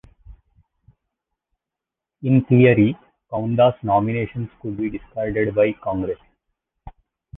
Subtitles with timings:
[2.23, 2.97] In theory,
[3.31, 6.17] Kaunda's nominations could be discarded by Congress.